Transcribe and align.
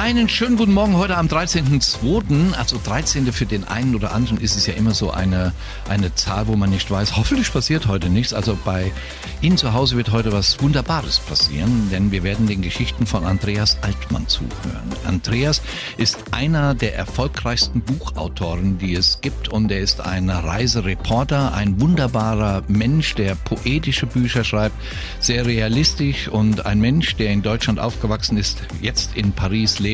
Einen 0.00 0.28
schönen 0.28 0.56
guten 0.56 0.74
Morgen 0.74 0.96
heute 0.96 1.16
am 1.16 1.26
13.02. 1.26 2.52
Also 2.52 2.78
13. 2.84 3.32
für 3.32 3.46
den 3.46 3.64
einen 3.64 3.96
oder 3.96 4.12
anderen 4.12 4.38
ist 4.38 4.56
es 4.56 4.64
ja 4.64 4.74
immer 4.74 4.94
so 4.94 5.10
eine, 5.10 5.52
eine 5.88 6.14
Zahl, 6.14 6.46
wo 6.46 6.54
man 6.54 6.70
nicht 6.70 6.88
weiß. 6.88 7.16
Hoffentlich 7.16 7.52
passiert 7.52 7.88
heute 7.88 8.08
nichts. 8.08 8.32
Also 8.32 8.56
bei 8.64 8.92
Ihnen 9.40 9.56
zu 9.56 9.72
Hause 9.72 9.96
wird 9.96 10.12
heute 10.12 10.30
was 10.30 10.62
Wunderbares 10.62 11.18
passieren, 11.18 11.88
denn 11.90 12.12
wir 12.12 12.22
werden 12.22 12.46
den 12.46 12.62
Geschichten 12.62 13.06
von 13.06 13.26
Andreas 13.26 13.76
Altmann 13.82 14.28
zuhören. 14.28 14.88
Andreas 15.04 15.62
ist 15.96 16.18
einer 16.30 16.76
der 16.76 16.94
erfolgreichsten 16.94 17.80
Buchautoren, 17.80 18.78
die 18.78 18.94
es 18.94 19.20
gibt 19.20 19.48
und 19.48 19.68
er 19.72 19.80
ist 19.80 20.00
ein 20.00 20.30
Reisereporter, 20.30 21.54
ein 21.54 21.80
wunderbarer 21.80 22.62
Mensch, 22.68 23.16
der 23.16 23.34
poetische 23.34 24.06
Bücher 24.06 24.44
schreibt, 24.44 24.76
sehr 25.18 25.44
realistisch 25.44 26.28
und 26.28 26.66
ein 26.66 26.78
Mensch, 26.78 27.16
der 27.16 27.32
in 27.32 27.42
Deutschland 27.42 27.80
aufgewachsen 27.80 28.38
ist, 28.38 28.62
jetzt 28.80 29.16
in 29.16 29.32
Paris 29.32 29.80
lebt 29.80 29.87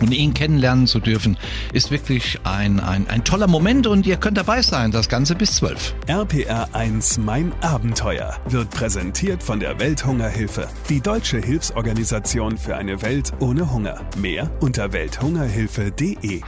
und 0.00 0.12
ihn 0.12 0.34
kennenlernen 0.34 0.86
zu 0.86 1.00
dürfen, 1.00 1.36
ist 1.72 1.90
wirklich 1.90 2.38
ein, 2.44 2.80
ein, 2.80 3.08
ein 3.08 3.24
toller 3.24 3.46
Moment 3.46 3.86
und 3.86 4.06
ihr 4.06 4.16
könnt 4.16 4.38
dabei 4.38 4.62
sein, 4.62 4.90
das 4.90 5.08
Ganze 5.08 5.34
bis 5.34 5.56
12. 5.56 5.94
RPR 6.06 6.68
1 6.72 7.18
Mein 7.18 7.52
Abenteuer 7.60 8.36
wird 8.46 8.70
präsentiert 8.70 9.42
von 9.42 9.60
der 9.60 9.78
Welthungerhilfe, 9.78 10.68
die 10.88 11.00
deutsche 11.00 11.38
Hilfsorganisation 11.38 12.58
für 12.58 12.76
eine 12.76 13.02
Welt 13.02 13.32
ohne 13.40 13.72
Hunger. 13.72 14.00
Mehr 14.16 14.50
unter 14.60 14.92
welthungerhilfe.de. 14.92 16.40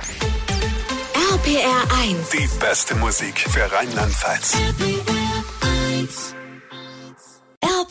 RPR 1.32 1.82
1. 2.02 2.30
Die 2.32 2.48
beste 2.60 2.94
Musik 2.96 3.38
für 3.38 3.70
Rheinland-Pfalz. 3.72 4.56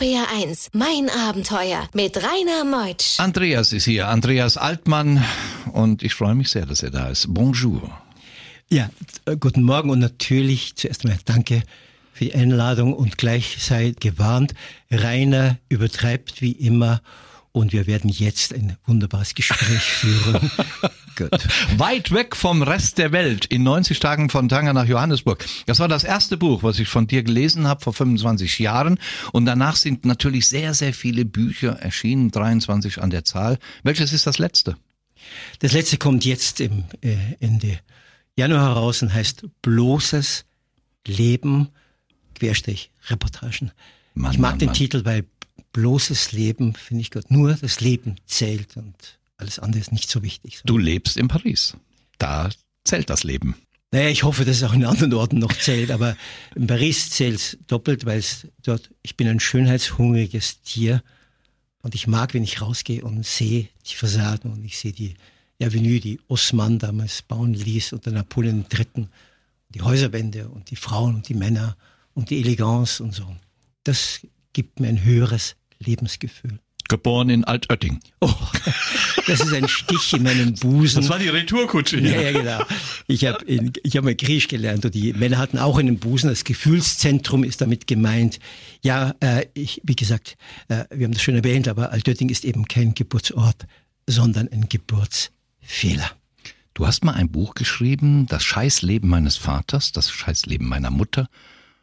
RPR 0.02 0.26
1, 0.34 0.70
mein 0.74 1.12
Abenteuer 1.12 1.88
mit 1.94 2.18
Rainer 2.18 2.64
Meutsch. 2.66 3.20
Andreas 3.20 3.72
ist 3.72 3.86
hier, 3.86 4.08
Andreas 4.08 4.58
Altmann 4.58 5.24
und 5.74 6.02
ich 6.02 6.16
freue 6.16 6.34
mich 6.34 6.50
sehr, 6.50 6.66
dass 6.66 6.82
er 6.82 6.90
da 6.90 7.10
ist. 7.10 7.32
Bonjour. 7.32 8.02
Ja, 8.68 8.90
äh, 9.26 9.38
guten 9.38 9.62
Morgen 9.62 9.92
und 9.92 10.00
natürlich 10.00 10.76
zuerst 10.76 11.06
einmal 11.06 11.20
danke 11.26 11.62
für 12.14 12.26
die 12.26 12.34
Einladung 12.34 12.96
und 12.96 13.20
gleich 13.20 13.58
sei 13.60 13.94
gewarnt, 14.00 14.56
Rainer 14.90 15.60
übertreibt 15.70 16.42
wie 16.42 16.54
immer 16.54 17.04
und 17.52 17.74
wir 17.74 17.88
werden 17.88 18.10
jetzt 18.10 18.54
ein 18.54 18.78
wunderbares 18.86 19.36
Gespräch 19.36 19.82
führen. 19.82 20.52
Gut. 21.16 21.32
Weit 21.78 22.12
weg 22.12 22.36
vom 22.36 22.64
Rest 22.64 22.98
der 22.98 23.12
Welt 23.12 23.46
in 23.46 23.64
90 23.64 24.00
Tagen 24.00 24.30
von 24.30 24.48
Tanger 24.48 24.74
nach 24.74 24.86
Johannesburg. 24.86 25.46
Das 25.66 25.80
war 25.80 25.88
das 25.88 26.04
erste 26.04 26.38
Buch, 26.38 26.64
was 26.64 26.80
ich 26.80 26.88
von 26.88 27.08
dir 27.08 27.24
gelesen 27.24 27.68
habe 27.68 27.82
vor 27.82 27.94
25 27.94 28.60
Jahren 28.60 28.98
und 29.34 29.46
danach 29.46 29.76
sind 29.76 30.06
natürlich 30.06 30.48
sehr, 30.48 30.74
sehr 30.74 30.94
viele 30.94 31.26
Bücher 31.26 31.74
erschienen, 31.74 32.32
23 32.32 33.02
an 33.02 33.10
der 33.10 33.26
Zahl. 33.26 33.60
Welches 33.84 34.14
ist 34.14 34.26
das 34.28 34.38
letzte? 34.40 34.78
Das 35.60 35.74
letzte 35.74 35.98
kommt 35.98 36.26
jetzt 36.26 36.62
im 36.62 36.86
äh, 37.02 37.16
Ende 37.40 37.80
Januar 38.36 38.70
heraus 38.70 39.02
und 39.02 39.14
heißt 39.14 39.46
Bloßes 39.62 40.46
Leben, 41.06 41.70
Querstrich, 42.36 42.92
Reportagen. 43.08 43.72
Mann, 44.14 44.32
ich 44.32 44.40
mag 44.40 44.52
Mann, 44.52 44.60
den 44.60 44.66
Mann. 44.68 44.76
Titel, 44.76 45.06
weil 45.06 45.26
bloßes 45.74 46.32
Leben, 46.32 46.74
finde 46.74 47.02
ich 47.02 47.12
gut, 47.12 47.32
nur 47.32 47.54
das 47.54 47.82
Leben 47.82 48.16
zählt 48.26 48.78
und 48.78 48.96
alles 49.38 49.60
andere 49.60 49.82
ist 49.82 49.92
nicht 49.92 50.10
so 50.10 50.22
wichtig. 50.24 50.62
Du 50.66 50.78
lebst 50.78 51.18
in 51.18 51.28
Paris. 51.28 51.76
Da 52.18 52.50
zählt 52.84 53.10
das 53.10 53.24
Leben. 53.24 53.56
Naja, 53.92 54.10
ich 54.10 54.24
hoffe, 54.24 54.46
dass 54.46 54.58
es 54.58 54.64
auch 54.64 54.74
in 54.74 54.86
anderen 54.86 55.14
Orten 55.14 55.40
noch 55.40 55.54
zählt, 55.54 55.92
aber 55.92 56.16
in 56.56 56.68
Paris 56.68 57.10
zählt 57.10 57.36
es 57.36 57.58
doppelt, 57.68 58.06
weil 58.06 58.20
es 58.20 58.48
dort, 58.64 58.90
ich 59.02 59.18
bin 59.18 59.28
ein 59.28 59.40
schönheitshungriges 59.40 60.62
Tier 60.62 61.04
und 61.82 61.96
ich 61.96 62.08
mag, 62.08 62.34
wenn 62.34 62.44
ich 62.44 62.62
rausgehe 62.62 63.04
und 63.04 63.26
sehe 63.26 63.68
die 63.90 63.96
Fassaden 63.96 64.52
und 64.52 64.64
ich 64.64 64.78
sehe 64.78 64.94
die 64.94 65.16
Avenue, 65.62 66.00
die 66.00 66.20
Osman 66.28 66.80
damals 66.80 67.22
bauen 67.22 67.54
ließ 67.54 67.94
unter 67.94 68.12
Napoleon 68.12 68.66
III., 68.72 69.08
die 69.70 69.82
Häuserwände 69.82 70.50
und 70.50 70.70
die 70.70 70.76
Frauen 70.76 71.16
und 71.16 71.30
die 71.30 71.34
Männer 71.34 71.78
und 72.14 72.30
die 72.30 72.40
Eleganz 72.40 73.00
und 73.00 73.14
so. 73.14 73.36
Das 73.84 74.22
gibt 74.54 74.80
mir 74.80 74.88
ein 74.88 75.04
höheres 75.04 75.56
Lebensgefühl. 75.86 76.60
Geboren 76.88 77.30
in 77.30 77.46
Altötting. 77.46 78.02
Oh, 78.20 78.34
das 79.28 79.40
ist 79.40 79.54
ein 79.54 79.70
Stich 79.70 80.12
in 80.14 80.24
meinem 80.24 80.56
Busen. 80.56 81.10
die 81.20 81.30
Retourkutsche 81.30 82.00
Ja, 82.00 82.20
ja, 82.20 82.32
genau. 82.34 82.60
Ich 83.08 83.26
habe 83.26 83.46
ich 83.46 83.96
hab 83.96 84.04
mal 84.04 84.16
Griechisch 84.16 84.50
gelernt 84.50 84.84
und 84.84 84.94
die 84.94 85.14
Männer 85.14 85.38
hatten 85.38 85.58
auch 85.58 85.78
einen 85.78 86.00
Busen. 86.00 86.30
Das 86.30 86.44
Gefühlszentrum 86.44 87.46
ist 87.46 87.62
damit 87.62 87.88
gemeint. 87.88 88.40
Ja, 88.82 89.16
äh, 89.22 89.46
ich, 89.54 89.82
wie 89.86 89.96
gesagt, 89.96 90.36
äh, 90.68 90.84
wir 90.94 91.06
haben 91.06 91.14
das 91.14 91.22
schon 91.22 91.36
erwähnt, 91.36 91.70
aber 91.70 91.94
Altötting 91.94 92.28
ist 92.28 92.44
eben 92.44 92.68
kein 92.68 92.94
Geburtsort, 92.94 93.68
sondern 94.06 94.50
ein 94.50 94.68
Geburtsfehler. 94.68 96.12
Du 96.74 96.88
hast 96.88 97.06
mal 97.06 97.14
ein 97.14 97.32
Buch 97.32 97.54
geschrieben, 97.54 98.26
das 98.28 98.44
Scheißleben 98.44 99.10
meines 99.10 99.38
Vaters, 99.38 99.94
das 99.94 100.12
Scheißleben 100.12 100.68
meiner 100.68 100.90
Mutter 100.92 101.30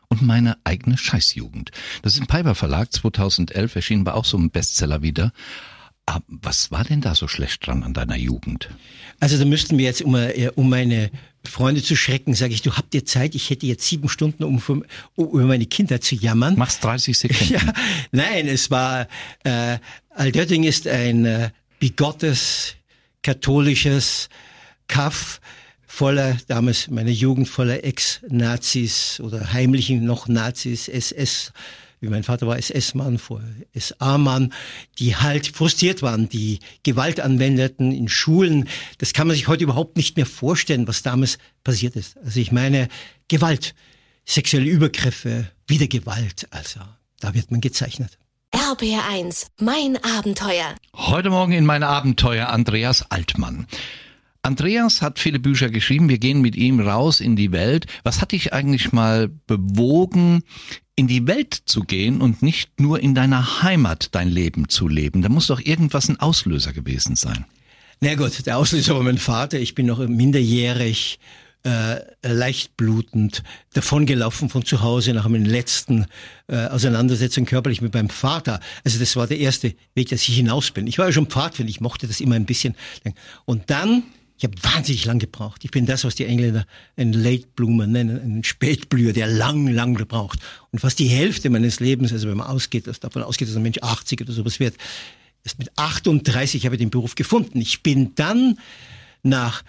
und 0.08 0.22
meine 0.22 0.56
eigene 0.64 0.96
Scheißjugend. 0.96 1.70
Das 2.02 2.14
ist 2.14 2.20
im 2.20 2.26
Piper 2.26 2.54
Verlag 2.54 2.92
2011 2.92 3.76
erschienen, 3.76 4.06
war 4.06 4.14
auch 4.14 4.24
so 4.24 4.38
ein 4.38 4.50
Bestseller 4.50 5.02
wieder. 5.02 5.32
Aber 6.06 6.24
was 6.28 6.70
war 6.70 6.84
denn 6.84 7.02
da 7.02 7.14
so 7.14 7.28
schlecht 7.28 7.66
dran 7.66 7.82
an 7.82 7.92
deiner 7.92 8.16
Jugend? 8.16 8.70
Also 9.20 9.36
da 9.36 9.44
müssten 9.44 9.76
wir 9.76 9.84
jetzt, 9.84 10.00
um, 10.00 10.14
äh, 10.14 10.50
um 10.54 10.70
meine 10.70 11.10
Freunde 11.44 11.82
zu 11.82 11.96
schrecken, 11.96 12.32
sage 12.34 12.54
ich, 12.54 12.62
du 12.62 12.72
habt 12.72 12.94
ihr 12.94 13.04
Zeit, 13.04 13.34
ich 13.34 13.50
hätte 13.50 13.66
jetzt 13.66 13.86
sieben 13.86 14.08
Stunden, 14.08 14.44
um, 14.44 14.62
um 14.66 14.84
über 15.16 15.44
meine 15.44 15.66
Kindheit 15.66 16.04
zu 16.04 16.14
jammern. 16.14 16.54
Mach's 16.56 16.80
30 16.80 17.18
Sekunden. 17.18 17.52
Ja, 17.52 17.72
nein, 18.10 18.48
es 18.48 18.70
war, 18.70 19.06
äh, 19.44 19.78
Altötting 20.10 20.64
ist 20.64 20.86
ein 20.86 21.26
äh, 21.26 21.50
bigottes, 21.78 22.76
katholisches 23.22 24.30
Kaff 24.86 25.40
voller, 25.88 26.36
damals 26.46 26.88
meine 26.88 27.10
Jugend 27.10 27.48
voller 27.48 27.82
Ex-Nazis 27.82 29.20
oder 29.20 29.52
heimlichen 29.52 30.04
noch 30.04 30.28
Nazis, 30.28 30.86
SS, 30.86 31.52
wie 32.00 32.08
mein 32.08 32.22
Vater 32.22 32.46
war 32.46 32.58
SS-Mann, 32.58 33.18
vor 33.18 33.42
SA-Mann, 33.74 34.52
die 35.00 35.16
halt 35.16 35.48
frustriert 35.48 36.02
waren, 36.02 36.28
die 36.28 36.60
Gewalt 36.84 37.18
anwendeten 37.18 37.90
in 37.90 38.08
Schulen. 38.08 38.68
Das 38.98 39.12
kann 39.12 39.26
man 39.26 39.34
sich 39.34 39.48
heute 39.48 39.64
überhaupt 39.64 39.96
nicht 39.96 40.16
mehr 40.16 40.26
vorstellen, 40.26 40.86
was 40.86 41.02
damals 41.02 41.38
passiert 41.64 41.96
ist. 41.96 42.16
Also 42.18 42.38
ich 42.38 42.52
meine, 42.52 42.88
Gewalt, 43.26 43.74
sexuelle 44.24 44.70
Übergriffe, 44.70 45.50
wieder 45.66 45.88
Gewalt, 45.88 46.46
also 46.50 46.80
da 47.18 47.34
wird 47.34 47.50
man 47.50 47.60
gezeichnet. 47.60 48.18
RPR 48.54 49.08
1, 49.10 49.48
mein 49.60 49.98
Abenteuer. 50.04 50.74
Heute 50.94 51.30
Morgen 51.30 51.52
in 51.52 51.66
mein 51.66 51.82
Abenteuer 51.82 52.48
Andreas 52.48 53.10
Altmann. 53.10 53.66
Andreas 54.42 55.02
hat 55.02 55.18
viele 55.18 55.38
Bücher 55.38 55.68
geschrieben. 55.68 56.08
Wir 56.08 56.18
gehen 56.18 56.40
mit 56.40 56.56
ihm 56.56 56.80
raus 56.80 57.20
in 57.20 57.36
die 57.36 57.52
Welt. 57.52 57.86
Was 58.04 58.20
hat 58.20 58.32
dich 58.32 58.52
eigentlich 58.52 58.92
mal 58.92 59.28
bewogen, 59.46 60.42
in 60.96 61.06
die 61.06 61.26
Welt 61.26 61.54
zu 61.66 61.82
gehen 61.82 62.20
und 62.20 62.42
nicht 62.42 62.80
nur 62.80 63.00
in 63.00 63.14
deiner 63.14 63.62
Heimat 63.62 64.14
dein 64.14 64.28
Leben 64.28 64.68
zu 64.68 64.88
leben? 64.88 65.22
Da 65.22 65.28
muss 65.28 65.48
doch 65.48 65.60
irgendwas 65.60 66.08
ein 66.08 66.20
Auslöser 66.20 66.72
gewesen 66.72 67.16
sein. 67.16 67.44
Na 68.00 68.14
gut, 68.14 68.46
der 68.46 68.58
Auslöser 68.58 68.94
war 68.94 69.02
mein 69.02 69.18
Vater. 69.18 69.58
Ich 69.58 69.74
bin 69.74 69.86
noch 69.86 69.98
minderjährig, 70.06 71.18
äh, 71.64 72.00
leicht 72.22 72.76
blutend 72.76 73.42
davongelaufen 73.74 74.48
von 74.48 74.64
zu 74.64 74.82
Hause 74.82 75.12
nach 75.12 75.28
meinen 75.28 75.44
letzten 75.44 76.06
äh, 76.46 76.66
Auseinandersetzungen 76.66 77.46
körperlich 77.46 77.80
mit 77.80 77.94
meinem 77.94 78.08
Vater. 78.08 78.60
Also 78.84 78.98
das 79.00 79.16
war 79.16 79.26
der 79.26 79.38
erste 79.38 79.74
Weg, 79.94 80.08
dass 80.10 80.22
ich 80.28 80.36
hinaus 80.36 80.70
bin. 80.70 80.86
Ich 80.86 80.98
war 80.98 81.06
ja 81.06 81.12
schon 81.12 81.26
Pfadfinder, 81.26 81.70
ich 81.70 81.80
mochte 81.80 82.06
das 82.06 82.20
immer 82.20 82.36
ein 82.36 82.46
bisschen. 82.46 82.76
Und 83.44 83.70
dann, 83.70 84.04
ich 84.38 84.44
habe 84.44 84.54
wahnsinnig 84.62 85.04
lang 85.04 85.18
gebraucht. 85.18 85.64
Ich 85.64 85.72
bin 85.72 85.84
das, 85.84 86.04
was 86.04 86.14
die 86.14 86.24
Engländer 86.24 86.64
einen 86.96 87.12
Late 87.12 87.48
Bloomer 87.56 87.88
nennen, 87.88 88.20
einen 88.20 88.44
Spätblüher, 88.44 89.12
der 89.12 89.26
lang, 89.26 89.66
lang 89.66 89.94
gebraucht. 89.94 90.38
Und 90.70 90.78
fast 90.78 91.00
die 91.00 91.08
Hälfte 91.08 91.50
meines 91.50 91.80
Lebens, 91.80 92.12
also 92.12 92.28
wenn 92.28 92.36
man 92.36 92.46
ausgeht, 92.46 92.86
dass 92.86 93.00
davon 93.00 93.24
ausgeht, 93.24 93.48
dass 93.48 93.56
ein 93.56 93.62
Mensch 93.62 93.78
80 93.82 94.20
oder 94.20 94.32
sowas 94.32 94.60
wird, 94.60 94.76
erst 95.44 95.58
mit 95.58 95.76
38 95.76 96.64
habe 96.64 96.76
ich 96.76 96.78
den 96.78 96.90
Beruf 96.90 97.16
gefunden. 97.16 97.60
Ich 97.60 97.82
bin 97.82 98.14
dann 98.14 98.58
nach 99.24 99.64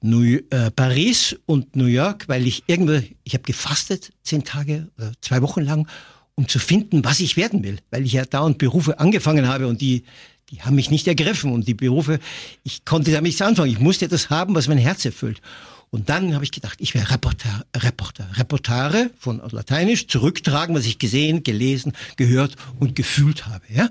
New, 0.00 0.38
äh, 0.50 0.70
Paris 0.70 1.36
und 1.44 1.76
New 1.76 1.86
York, 1.86 2.26
weil 2.26 2.46
ich 2.46 2.64
irgendwo, 2.66 3.02
ich 3.22 3.34
habe 3.34 3.42
gefastet 3.42 4.12
zehn 4.22 4.44
Tage 4.44 4.88
oder 4.96 5.12
zwei 5.20 5.42
Wochen 5.42 5.60
lang, 5.60 5.88
um 6.36 6.48
zu 6.48 6.58
finden, 6.58 7.04
was 7.04 7.20
ich 7.20 7.36
werden 7.36 7.62
will, 7.62 7.80
weil 7.90 8.06
ich 8.06 8.12
ja 8.12 8.24
dauernd 8.24 8.56
Berufe 8.56 8.98
angefangen 8.98 9.46
habe 9.46 9.66
und 9.66 9.82
die 9.82 10.04
die 10.50 10.62
haben 10.62 10.76
mich 10.76 10.90
nicht 10.90 11.06
ergriffen 11.08 11.52
und 11.52 11.66
die 11.66 11.74
Berufe, 11.74 12.20
ich 12.62 12.84
konnte 12.84 13.10
damit 13.10 13.28
nichts 13.30 13.42
anfangen. 13.42 13.70
Ich 13.70 13.80
musste 13.80 14.04
etwas 14.04 14.30
haben, 14.30 14.54
was 14.54 14.68
mein 14.68 14.78
Herz 14.78 15.04
erfüllt. 15.04 15.40
Und 15.90 16.08
dann 16.08 16.34
habe 16.34 16.44
ich 16.44 16.52
gedacht, 16.52 16.78
ich 16.80 16.94
wäre 16.94 17.10
Reporter, 17.10 17.64
Reporter, 17.76 18.26
Reportare 18.34 19.10
von 19.18 19.40
Lateinisch 19.50 20.08
zurücktragen, 20.08 20.74
was 20.74 20.86
ich 20.86 20.98
gesehen, 20.98 21.42
gelesen, 21.42 21.92
gehört 22.16 22.56
und 22.78 22.96
gefühlt 22.96 23.46
habe. 23.46 23.64
Ja? 23.72 23.88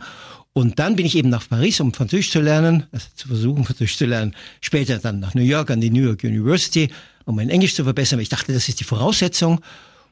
Und 0.54 0.80
dann 0.80 0.96
bin 0.96 1.06
ich 1.06 1.16
eben 1.16 1.30
nach 1.30 1.48
Paris, 1.48 1.80
um 1.80 1.94
Französisch 1.94 2.32
zu 2.32 2.40
lernen, 2.40 2.86
also 2.92 3.08
zu 3.16 3.28
versuchen, 3.28 3.66
Französisch 3.66 3.98
zu 3.98 4.06
lernen. 4.06 4.36
Später 4.62 5.00
dann 5.00 5.20
nach 5.20 5.34
New 5.34 5.42
York 5.42 5.72
an 5.72 5.82
die 5.82 5.90
New 5.90 6.04
York 6.04 6.24
University, 6.24 6.90
um 7.26 7.36
mein 7.36 7.50
Englisch 7.50 7.76
zu 7.76 7.84
verbessern. 7.84 8.20
Ich 8.20 8.30
dachte, 8.30 8.54
das 8.54 8.70
ist 8.70 8.80
die 8.80 8.86
Voraussetzung. 8.86 9.62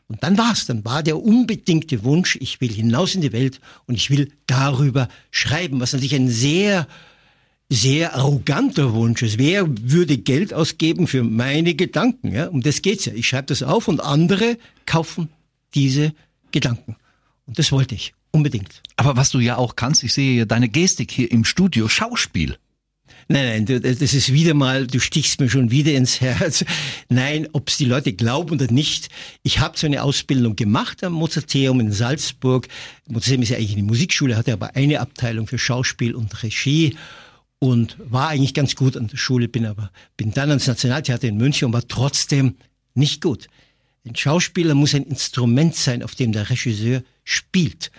Und 0.07 0.23
dann 0.23 0.38
war's, 0.38 0.65
dann 0.65 0.85
war 0.85 1.01
der 1.01 1.21
unbedingte 1.21 2.03
Wunsch, 2.03 2.38
ich 2.41 2.61
will 2.61 2.71
hinaus 2.71 3.15
in 3.15 3.21
die 3.21 3.33
Welt 3.33 3.59
und 3.88 3.95
ich 3.95 4.09
will 4.09 4.31
darüber 4.47 5.07
schreiben, 5.31 5.79
was 5.79 5.94
natürlich 5.94 6.15
ein 6.15 6.29
sehr 6.29 6.88
sehr 7.69 8.13
arroganter 8.13 8.94
Wunsch 8.94 9.23
ist. 9.23 9.39
Wer 9.39 9.65
würde 9.67 10.17
Geld 10.17 10.53
ausgeben 10.53 11.07
für 11.07 11.23
meine 11.23 11.73
Gedanken? 11.73 12.31
Ja, 12.31 12.47
um 12.47 12.61
das 12.61 12.83
geht's 12.83 13.05
ja. 13.05 13.13
Ich 13.13 13.27
schreibe 13.27 13.47
das 13.47 13.63
auf 13.63 13.88
und 13.88 14.00
andere 14.00 14.57
kaufen 14.85 15.29
diese 15.73 16.13
Gedanken. 16.51 16.95
Und 17.47 17.57
das 17.57 17.71
wollte 17.71 17.95
ich 17.95 18.13
unbedingt. 18.31 18.81
Aber 18.95 19.15
was 19.17 19.31
du 19.31 19.39
ja 19.39 19.57
auch 19.57 19.75
kannst, 19.75 20.03
ich 20.03 20.13
sehe 20.13 20.38
ja 20.38 20.45
deine 20.45 20.69
Gestik 20.69 21.11
hier 21.11 21.31
im 21.31 21.45
Studio, 21.45 21.88
Schauspiel. 21.88 22.57
Nein, 23.27 23.65
nein, 23.65 23.81
das 23.81 24.13
ist 24.13 24.33
wieder 24.33 24.53
mal, 24.53 24.85
du 24.85 25.00
stichst 25.00 25.39
mir 25.39 25.50
schon 25.50 25.71
wieder 25.71 25.94
ins 25.94 26.19
Herz. 26.19 26.65
Nein, 27.09 27.47
ob 27.53 27.69
es 27.69 27.77
die 27.77 27.85
Leute 27.85 28.13
glauben 28.13 28.51
oder 28.51 28.71
nicht. 28.71 29.09
Ich 29.44 29.59
habe 29.59 29.77
so 29.77 29.88
eine 29.88 30.03
Ausbildung 30.03 30.55
gemacht 30.55 31.03
am 31.03 31.13
Mozarteum 31.13 31.79
in 31.79 31.91
Salzburg. 31.91 32.67
Mozarteum 33.07 33.44
ist 33.44 33.50
ja 33.50 33.57
eigentlich 33.57 33.73
eine 33.73 33.83
Musikschule, 33.83 34.35
hatte 34.35 34.53
aber 34.53 34.75
eine 34.75 35.00
Abteilung 35.00 35.47
für 35.47 35.57
Schauspiel 35.57 36.15
und 36.15 36.44
Regie 36.44 36.97
und 37.59 37.95
war 38.00 38.29
eigentlich 38.29 38.53
ganz 38.53 38.75
gut 38.75 38.97
an 38.97 39.07
der 39.07 39.17
Schule, 39.17 39.47
bin 39.47 39.65
aber 39.65 39.91
bin 40.17 40.31
dann 40.33 40.49
ans 40.49 40.67
Nationaltheater 40.67 41.27
in 41.27 41.38
München 41.38 41.67
und 41.67 41.73
war 41.73 41.88
trotzdem 41.88 42.56
nicht 42.94 43.21
gut. 43.21 43.47
Ein 44.06 44.17
Schauspieler 44.17 44.75
muss 44.75 44.94
ein 44.94 45.03
Instrument 45.03 45.75
sein, 45.75 46.03
auf 46.03 46.13
dem 46.13 46.33
der 46.33 46.49
Regisseur 46.49 47.03
spielt. 47.23 47.89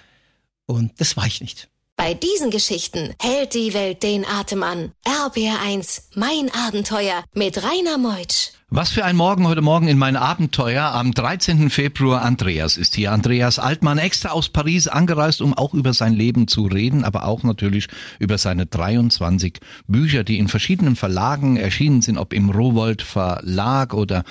Und 0.66 0.92
das 1.00 1.16
war 1.16 1.26
ich 1.26 1.40
nicht. 1.40 1.70
Bei 1.96 2.12
diesen 2.12 2.50
Geschichten 2.50 3.14
hält 3.22 3.54
die 3.54 3.72
Welt 3.72 4.02
den 4.02 4.26
Atem 4.26 4.64
an. 4.64 4.90
RBR1, 5.06 6.02
mein 6.16 6.50
Abenteuer 6.52 7.22
mit 7.34 7.62
Rainer 7.62 7.98
Meutsch. 7.98 8.50
Was 8.68 8.90
für 8.90 9.04
ein 9.04 9.14
Morgen 9.14 9.46
heute 9.46 9.60
Morgen 9.60 9.86
in 9.86 9.98
mein 9.98 10.16
Abenteuer. 10.16 10.82
Am 10.82 11.12
13. 11.12 11.70
Februar 11.70 12.22
Andreas 12.22 12.76
ist 12.76 12.96
hier. 12.96 13.12
Andreas 13.12 13.60
Altmann 13.60 13.98
extra 13.98 14.30
aus 14.30 14.48
Paris 14.48 14.88
angereist, 14.88 15.40
um 15.40 15.54
auch 15.54 15.74
über 15.74 15.92
sein 15.92 16.12
Leben 16.12 16.48
zu 16.48 16.66
reden, 16.66 17.04
aber 17.04 17.26
auch 17.26 17.44
natürlich 17.44 17.86
über 18.18 18.36
seine 18.36 18.66
23 18.66 19.60
Bücher, 19.86 20.24
die 20.24 20.38
in 20.38 20.48
verschiedenen 20.48 20.96
Verlagen 20.96 21.56
erschienen 21.56 22.02
sind, 22.02 22.18
ob 22.18 22.32
im 22.32 22.50
Rowold 22.50 23.02
Verlag 23.02 23.94
oder 23.94 24.24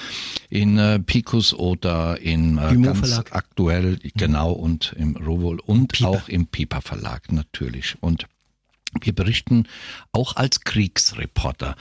in 0.54 0.78
äh, 0.78 1.00
Picus 1.00 1.52
oder 1.56 2.22
in 2.22 2.60
äh, 2.60 2.76
ganz 2.76 3.00
Verlag. 3.00 3.32
aktuell, 3.32 3.98
genau, 4.16 4.52
und 4.52 4.94
im 5.00 5.16
Rowold 5.16 5.62
und 5.62 5.92
Pieper. 5.92 6.10
auch 6.10 6.28
im 6.30 6.46
Piper 6.46 6.82
Verlag 6.82 7.32
natürlich. 7.32 7.96
Und 8.02 8.28
wir 9.02 9.14
berichten 9.14 9.68
auch 10.12 10.36
als 10.36 10.62
Kriegsreporter 10.62 11.76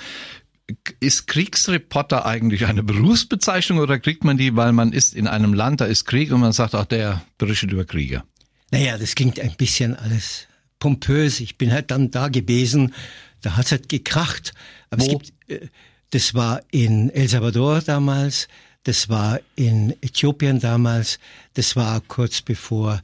ist 1.00 1.26
Kriegsreporter 1.26 2.24
eigentlich 2.24 2.64
eine 2.64 2.82
Berufsbezeichnung 2.82 3.78
oder 3.78 3.98
kriegt 3.98 4.24
man 4.24 4.38
die, 4.38 4.56
weil 4.56 4.72
man 4.72 4.92
ist 4.92 5.14
in 5.14 5.26
einem 5.26 5.52
Land, 5.52 5.82
da 5.82 5.84
ist 5.84 6.06
Krieg 6.06 6.32
und 6.32 6.40
man 6.40 6.52
sagt, 6.52 6.74
ach, 6.74 6.86
der 6.86 7.22
berichtet 7.36 7.72
über 7.72 7.84
Kriege? 7.84 8.22
Naja, 8.70 8.96
das 8.96 9.14
klingt 9.14 9.38
ein 9.38 9.54
bisschen 9.58 9.94
alles 9.94 10.46
pompös. 10.78 11.40
Ich 11.40 11.58
bin 11.58 11.72
halt 11.72 11.90
dann 11.90 12.10
da 12.10 12.28
gewesen, 12.28 12.94
da 13.42 13.56
hat's 13.56 13.70
halt 13.70 13.90
gekracht. 13.90 14.54
Aber 14.88 15.02
Wo? 15.02 15.04
es 15.04 15.10
gibt, 15.10 15.32
äh, 15.50 15.68
das 16.12 16.34
war 16.34 16.62
in 16.70 17.10
El 17.10 17.28
Salvador 17.28 17.80
damals, 17.80 18.48
das 18.84 19.08
war 19.08 19.40
in 19.56 19.94
Äthiopien 20.02 20.60
damals, 20.60 21.18
das 21.54 21.74
war 21.74 22.00
kurz 22.02 22.42
bevor 22.42 23.02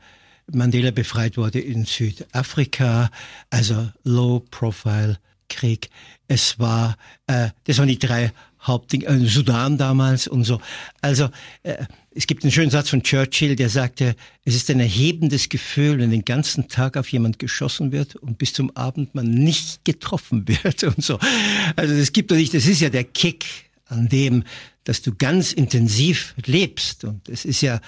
Mandela 0.51 0.91
befreit 0.91 1.37
wurde 1.37 1.61
in 1.61 1.85
Südafrika, 1.85 3.11
also 3.51 3.91
Low 4.05 4.41
Profile 4.51 5.19
Krieg. 5.49 5.91
Es 6.27 6.59
war, 6.59 6.97
äh, 7.27 7.49
das 7.65 7.79
waren 7.79 7.89
die 7.89 7.99
drei 7.99 8.33
Hauptdinge, 8.63 9.07
äh, 9.07 9.27
Sudan 9.27 9.79
damals 9.79 10.27
und 10.29 10.45
so. 10.45 10.61
Also 11.01 11.31
äh, 11.63 11.85
es 12.11 12.27
gibt 12.27 12.43
einen 12.43 12.53
schönen 12.53 12.71
Satz 12.71 12.91
von 12.91 13.03
Churchill, 13.03 13.57
der 13.57 13.69
sagte, 13.69 14.17
es 14.45 14.55
ist 14.55 14.71
ein 14.71 14.81
erhebendes 14.81 15.49
Gefühl, 15.49 15.99
wenn 15.99 16.11
den 16.11 16.25
ganzen 16.25 16.69
Tag 16.69 16.97
auf 16.97 17.11
jemand 17.11 17.39
geschossen 17.39 17.93
wird 17.93 18.17
und 18.17 18.39
bis 18.39 18.53
zum 18.53 18.75
Abend 18.77 19.15
man 19.15 19.31
nicht 19.31 19.85
getroffen 19.85 20.47
wird 20.63 20.85
und 20.85 21.03
so. 21.03 21.19
Also 21.77 21.95
es 21.95 22.13
gibt 22.13 22.31
doch 22.31 22.37
nicht, 22.37 22.55
das 22.55 22.67
ist 22.67 22.81
ja 22.81 22.91
der 22.91 23.05
Kick 23.05 23.47
an 23.87 24.09
dem, 24.09 24.45
dass 24.85 25.03
du 25.03 25.15
ganz 25.15 25.53
intensiv 25.53 26.35
lebst 26.45 27.05
und 27.05 27.29
es 27.29 27.45
ist 27.45 27.61
ja 27.61 27.81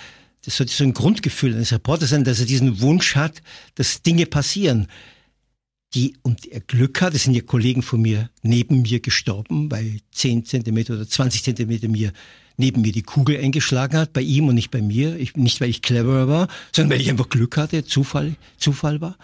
das 0.43 0.57
sollte 0.57 0.73
so 0.73 0.85
ein 0.85 0.95
Grundgefühl 0.95 1.55
eines 1.55 1.71
Reporters 1.71 2.11
sein, 2.11 2.25
dass 2.25 2.41
er 2.41 2.47
diesen 2.47 2.81
Wunsch 2.81 3.15
hat, 3.15 3.43
dass 3.75 4.01
Dinge 4.01 4.25
passieren 4.25 4.89
die 5.95 6.17
und 6.23 6.47
er 6.47 6.61
Glück 6.61 7.01
hat, 7.01 7.15
es 7.15 7.25
sind 7.25 7.35
ja 7.35 7.43
Kollegen 7.43 7.83
von 7.83 8.01
mir 8.01 8.31
neben 8.43 8.83
mir 8.83 9.01
gestorben, 9.01 9.71
weil 9.71 10.01
10 10.13 10.45
Zentimeter 10.45 10.95
oder 10.95 11.09
20 11.09 11.43
Zentimeter 11.43 11.89
mir 11.89 12.13
neben 12.57 12.83
mir 12.83 12.93
die 12.93 13.03
Kugel 13.03 13.39
eingeschlagen 13.39 13.99
hat, 13.99 14.13
bei 14.13 14.21
ihm 14.21 14.47
und 14.49 14.55
nicht 14.55 14.71
bei 14.71 14.83
mir. 14.83 15.17
Ich, 15.17 15.35
nicht, 15.37 15.61
weil 15.61 15.71
ich 15.71 15.83
cleverer 15.83 16.29
war, 16.29 16.49
sondern 16.75 16.93
weil 16.93 17.01
ich 17.01 17.11
einfach 17.11 17.29
Glück 17.29 17.57
hatte, 17.57 17.85
Zufall, 17.85 18.37
Zufall 18.59 19.01
war. 19.01 19.17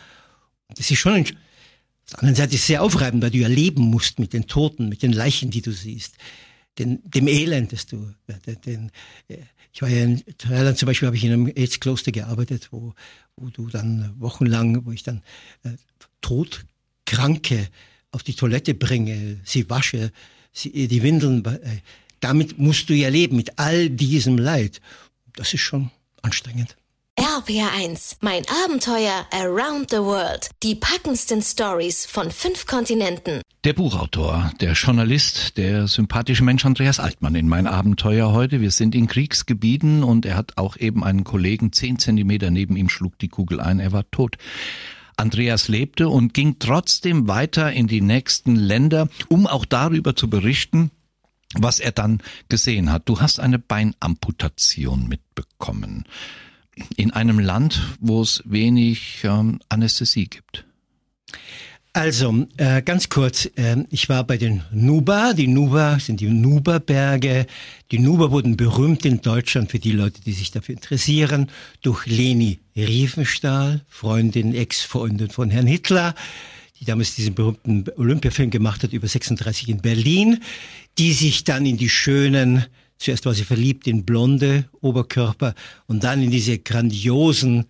Das 0.75 0.91
ist 0.91 0.99
schon 0.99 1.13
ein, 1.13 1.25
auf 1.25 2.11
der 2.11 2.19
anderen 2.21 2.37
Seite 2.37 2.55
ist 2.55 2.63
es 2.63 2.67
sehr 2.67 2.83
aufreibend, 2.83 3.23
weil 3.23 3.31
du 3.31 3.39
ja 3.39 3.49
leben 3.49 3.83
musst 3.83 4.19
mit 4.19 4.33
den 4.33 4.47
Toten, 4.47 4.89
mit 4.89 5.03
den 5.03 5.13
Leichen, 5.13 5.51
die 5.51 5.63
du 5.63 5.73
siehst, 5.73 6.15
den, 6.79 7.01
dem 7.05 7.29
Elend, 7.29 7.73
das 7.73 7.87
du, 7.87 8.13
den, 8.65 8.91
äh, 9.29 9.39
ich 9.73 9.83
war 9.83 9.89
ja 9.89 10.05
in 10.05 10.23
Thailand 10.39 10.79
zum 10.79 10.87
Beispiel, 10.87 11.07
habe 11.07 11.17
ich 11.17 11.25
in 11.25 11.33
einem 11.33 11.47
AIDS-Kloster 11.47 12.13
gearbeitet, 12.13 12.69
wo, 12.71 12.95
wo 13.37 13.51
du 13.51 13.69
dann 13.69 14.15
wochenlang, 14.19 14.85
wo 14.87 14.93
ich 14.93 15.03
dann 15.03 15.23
äh, 15.65 15.71
Todkranke 16.21 17.69
auf 18.11 18.23
die 18.23 18.35
Toilette 18.35 18.75
bringe, 18.75 19.41
sie 19.45 19.69
wasche, 19.69 20.13
sie, 20.53 20.89
die 20.89 21.03
Windeln, 21.03 21.45
äh, 21.45 21.81
damit 22.21 22.59
musst 22.59 22.89
du 22.89 22.95
ja 22.95 23.09
leben, 23.09 23.37
mit 23.37 23.59
all 23.59 23.91
diesem 23.91 24.39
Leid. 24.39 24.81
Das 25.35 25.53
ist 25.53 25.61
schon 25.61 25.91
anstrengend. 26.23 26.77
RPR1, 27.37 28.17
mein 28.23 28.45
Abenteuer 28.65 29.27
around 29.31 29.91
the 29.91 29.99
world. 29.99 30.49
Die 30.63 30.75
packendsten 30.75 31.43
Stories 31.43 32.07
von 32.07 32.31
fünf 32.31 32.65
Kontinenten. 32.65 33.43
Der 33.65 33.75
Buchautor, 33.75 34.51
der 34.63 34.73
Journalist, 34.73 35.59
der 35.59 35.87
sympathische 35.87 36.43
Mensch 36.43 36.65
Andreas 36.65 36.99
Altmann 36.99 37.35
in 37.35 37.47
mein 37.47 37.67
Abenteuer 37.67 38.33
heute. 38.33 38.63
Wir 38.63 38.71
sind 38.71 38.95
in 38.95 39.07
Kriegsgebieten 39.07 40.03
und 40.03 40.25
er 40.25 40.35
hat 40.35 40.57
auch 40.57 40.79
eben 40.79 41.05
einen 41.05 41.25
Kollegen, 41.25 41.73
zehn 41.73 41.99
Zentimeter 41.99 42.51
neben 42.51 42.75
ihm 42.75 42.89
schlug 42.89 43.19
die 43.19 43.29
Kugel 43.29 43.61
ein, 43.61 43.81
er 43.81 43.93
war 43.93 44.11
tot. 44.11 44.39
Andreas 45.19 45.69
lebte 45.69 46.09
und 46.09 46.33
ging 46.33 46.59
trotzdem 46.59 47.29
weiter 47.29 47.71
in 47.71 47.87
die 47.87 48.01
nächsten 48.01 48.57
Länder, 48.57 49.11
um 49.29 49.47
auch 49.47 49.67
darüber 49.67 50.17
zu 50.17 50.31
berichten, 50.31 50.91
was 51.53 51.81
er 51.81 51.93
dann 51.93 52.23
gesehen 52.49 52.91
hat. 52.91 53.11
Du 53.11 53.21
hast 53.21 53.41
eine 53.41 53.59
Beinamputation 53.59 55.07
mitbekommen 55.07 56.07
in 56.97 57.13
einem 57.13 57.39
Land, 57.39 57.81
wo 58.01 58.23
es 58.23 58.43
wenig 58.45 59.23
ähm, 59.25 59.61
Anästhesie 59.69 60.29
gibt. 60.29 60.65
Also, 61.97 62.47
äh, 62.59 62.83
ganz 62.83 63.09
kurz, 63.09 63.47
äh, 63.57 63.77
ich 63.89 64.11
war 64.11 64.23
bei 64.25 64.37
den 64.37 64.63
Nuba. 64.71 65.33
Die 65.33 65.47
Nuba 65.47 65.99
sind 65.99 66.21
die 66.21 66.29
Nuba-Berge. 66.29 67.47
Die 67.91 67.99
Nuba 67.99 68.31
wurden 68.31 68.59
berühmt 68.59 69.07
in 69.07 69.23
Deutschland 69.23 69.71
für 69.71 69.79
die 69.79 69.93
Leute, 69.93 70.21
die 70.21 70.33
sich 70.33 70.51
dafür 70.51 70.75
interessieren, 70.75 71.51
durch 71.81 72.05
Leni 72.05 72.59
Riefenstahl, 72.77 73.81
Freundin, 73.89 74.55
Ex-Freundin 74.55 75.31
von 75.31 75.49
Herrn 75.49 75.67
Hitler, 75.67 76.15
die 76.79 76.85
damals 76.85 77.15
diesen 77.15 77.35
berühmten 77.35 77.87
Olympiafilm 77.97 78.51
gemacht 78.51 78.83
hat, 78.83 78.93
über 78.93 79.09
36 79.09 79.71
in 79.71 79.81
Berlin, 79.81 80.43
die 80.99 81.15
sich 81.15 81.45
dann 81.45 81.65
in 81.65 81.79
die 81.79 81.89
schönen, 81.89 82.67
zuerst 82.99 83.27
war 83.27 83.35
sie 83.35 83.45
verliebt 83.45 83.87
in 83.87 84.05
blonde 84.05 84.69
Oberkörper 84.81 85.55
und 85.87 86.05
dann 86.05 86.23
in 86.23 86.31
diese 86.31 86.59
grandiosen, 86.59 87.67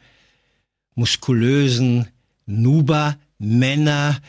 muskulösen 0.95 2.09
Nuba 2.47 3.17
Männer, 3.39 4.21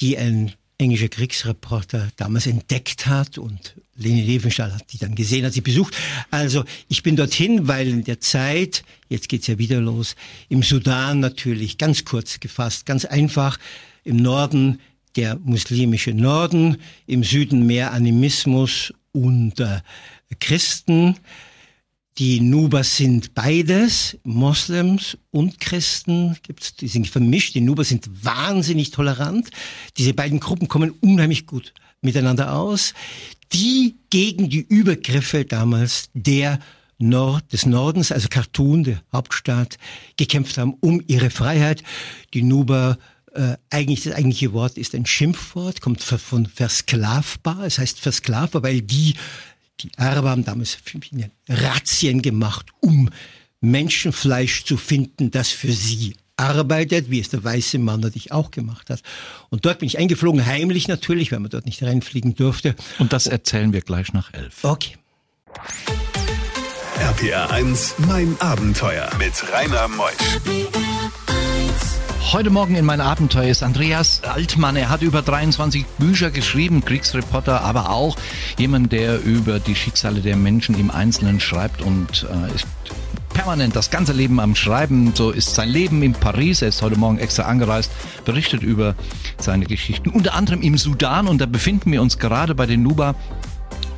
die 0.00 0.16
ein 0.18 0.52
englischer 0.78 1.08
Kriegsreporter 1.08 2.10
damals 2.16 2.46
entdeckt 2.46 3.06
hat 3.06 3.38
und 3.38 3.76
Leni 3.94 4.22
Levenstahl 4.22 4.72
hat 4.72 4.92
die 4.92 4.98
dann 4.98 5.14
gesehen, 5.14 5.44
hat 5.44 5.52
sie 5.52 5.60
besucht. 5.60 5.96
Also 6.30 6.64
ich 6.88 7.02
bin 7.02 7.16
dorthin, 7.16 7.68
weil 7.68 7.88
in 7.88 8.04
der 8.04 8.20
Zeit, 8.20 8.82
jetzt 9.08 9.28
geht's 9.28 9.46
ja 9.46 9.58
wieder 9.58 9.80
los, 9.80 10.16
im 10.48 10.62
Sudan 10.62 11.20
natürlich, 11.20 11.78
ganz 11.78 12.04
kurz 12.04 12.40
gefasst, 12.40 12.86
ganz 12.86 13.04
einfach, 13.04 13.58
im 14.04 14.16
Norden 14.16 14.80
der 15.16 15.38
muslimische 15.38 16.14
Norden, 16.14 16.78
im 17.06 17.22
Süden 17.22 17.66
mehr 17.66 17.92
Animismus 17.92 18.92
und 19.12 19.60
äh, 19.60 19.80
Christen. 20.40 21.16
Die 22.18 22.40
Nubers 22.40 22.98
sind 22.98 23.34
beides, 23.34 24.18
Moslems 24.22 25.16
und 25.30 25.60
Christen, 25.60 26.36
gibt's, 26.42 26.76
die 26.76 26.88
sind 26.88 27.08
vermischt. 27.08 27.54
Die 27.54 27.62
Nubers 27.62 27.88
sind 27.88 28.24
wahnsinnig 28.24 28.90
tolerant. 28.90 29.50
Diese 29.96 30.12
beiden 30.12 30.38
Gruppen 30.38 30.68
kommen 30.68 30.90
unheimlich 31.00 31.46
gut 31.46 31.72
miteinander 32.02 32.54
aus, 32.54 32.92
die 33.52 33.96
gegen 34.10 34.50
die 34.50 34.60
Übergriffe 34.60 35.44
damals 35.44 36.10
der 36.12 36.58
Nord, 36.98 37.52
des 37.52 37.66
Nordens, 37.66 38.12
also 38.12 38.28
Khartoum, 38.28 38.84
der 38.84 39.02
Hauptstadt, 39.12 39.78
gekämpft 40.16 40.58
haben 40.58 40.74
um 40.80 41.02
ihre 41.06 41.30
Freiheit. 41.30 41.82
Die 42.34 42.42
Nuber 42.42 42.98
äh, 43.34 43.56
eigentlich 43.70 44.04
das 44.04 44.14
eigentliche 44.14 44.52
Wort 44.52 44.78
ist 44.78 44.94
ein 44.94 45.06
Schimpfwort, 45.06 45.80
kommt 45.80 46.02
von 46.02 46.46
versklavbar, 46.46 47.64
es 47.64 47.78
heißt 47.78 48.00
versklavbar, 48.00 48.62
weil 48.62 48.82
die 48.82 49.14
Die 49.80 49.90
Araber 49.96 50.30
haben 50.30 50.44
damals 50.44 50.78
Razzien 51.48 52.22
gemacht, 52.22 52.66
um 52.80 53.10
Menschenfleisch 53.60 54.64
zu 54.64 54.76
finden, 54.76 55.30
das 55.30 55.48
für 55.48 55.72
sie 55.72 56.14
arbeitet, 56.36 57.10
wie 57.10 57.20
es 57.20 57.28
der 57.30 57.42
weiße 57.42 57.78
Mann 57.78 58.00
natürlich 58.00 58.32
auch 58.32 58.50
gemacht 58.50 58.90
hat. 58.90 59.02
Und 59.50 59.64
dort 59.64 59.78
bin 59.78 59.86
ich 59.86 59.98
eingeflogen, 59.98 60.44
heimlich 60.44 60.88
natürlich, 60.88 61.32
weil 61.32 61.40
man 61.40 61.50
dort 61.50 61.66
nicht 61.66 61.82
reinfliegen 61.82 62.34
durfte. 62.34 62.74
Und 62.98 63.12
das 63.12 63.26
erzählen 63.26 63.72
wir 63.72 63.80
gleich 63.80 64.12
nach 64.12 64.32
elf. 64.34 64.64
Okay. 64.64 64.96
RPR 66.98 67.50
1, 67.50 67.94
mein 68.08 68.36
Abenteuer 68.40 69.10
mit 69.18 69.32
Rainer 69.52 69.88
Meusch. 69.88 70.81
Heute 72.32 72.48
Morgen 72.48 72.76
in 72.76 72.86
mein 72.86 73.02
Abenteuer 73.02 73.50
ist 73.50 73.62
Andreas 73.62 74.22
Altmann. 74.24 74.74
Er 74.74 74.88
hat 74.88 75.02
über 75.02 75.20
23 75.20 75.84
Bücher 75.98 76.30
geschrieben, 76.30 76.82
Kriegsreporter, 76.82 77.60
aber 77.60 77.90
auch 77.90 78.16
jemand, 78.56 78.90
der 78.90 79.22
über 79.22 79.60
die 79.60 79.74
Schicksale 79.74 80.22
der 80.22 80.36
Menschen 80.36 80.74
im 80.80 80.90
Einzelnen 80.90 81.40
schreibt 81.40 81.82
und 81.82 82.26
äh, 82.32 82.54
ist 82.54 82.66
permanent 83.34 83.76
das 83.76 83.90
ganze 83.90 84.14
Leben 84.14 84.40
am 84.40 84.54
Schreiben. 84.54 85.12
So 85.14 85.30
ist 85.30 85.54
sein 85.54 85.68
Leben 85.68 86.02
in 86.02 86.14
Paris. 86.14 86.62
Er 86.62 86.68
ist 86.68 86.80
heute 86.80 86.98
Morgen 86.98 87.18
extra 87.18 87.42
angereist, 87.42 87.92
berichtet 88.24 88.62
über 88.62 88.94
seine 89.38 89.66
Geschichten, 89.66 90.08
unter 90.08 90.32
anderem 90.32 90.62
im 90.62 90.78
Sudan. 90.78 91.28
Und 91.28 91.38
da 91.38 91.44
befinden 91.44 91.92
wir 91.92 92.00
uns 92.00 92.18
gerade 92.18 92.54
bei 92.54 92.64
den 92.64 92.82
Nuba. 92.82 93.14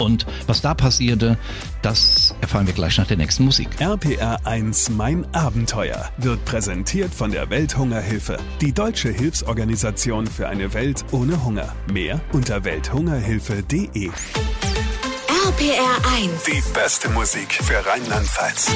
Und 0.05 0.27
was 0.47 0.61
da 0.61 0.75
passierte, 0.75 1.39
das 1.81 2.35
erfahren 2.43 2.67
wir 2.67 2.75
gleich 2.75 2.99
nach 2.99 3.07
der 3.07 3.17
nächsten 3.17 3.45
Musik. 3.45 3.69
RPR 3.81 4.39
1 4.45 4.91
Mein 4.91 5.27
Abenteuer 5.35 6.11
wird 6.19 6.45
präsentiert 6.45 7.15
von 7.15 7.31
der 7.31 7.49
Welthungerhilfe, 7.49 8.37
die 8.61 8.73
deutsche 8.73 9.09
Hilfsorganisation 9.09 10.27
für 10.27 10.47
eine 10.49 10.75
Welt 10.75 11.05
ohne 11.11 11.43
Hunger. 11.43 11.75
Mehr 11.91 12.21
unter 12.33 12.65
welthungerhilfe.de. 12.65 14.11
RPR 15.47 15.97
1. 16.17 16.45
Die 16.47 16.63
beste 16.75 17.09
Musik 17.09 17.55
für 17.55 17.85
Rheinland-Pfalz. 17.87 18.71